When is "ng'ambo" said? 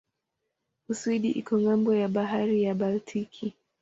1.61-1.89